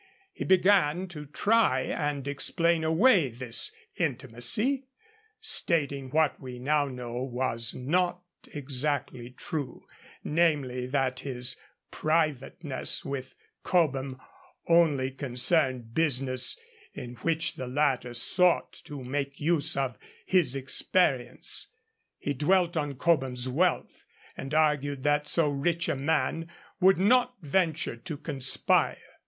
[0.33, 4.87] He began to try and explain away this intimacy,
[5.39, 9.85] stating what we now know was not exactly true,
[10.23, 11.55] namely that his
[11.91, 14.19] 'privateness' with Cobham
[14.67, 16.59] only concerned business,
[16.95, 21.67] in which the latter sought to make use of his experience.
[22.17, 26.49] He dwelt on Cobham's wealth, and argued that so rich a man
[26.79, 28.97] would not venture to conspire.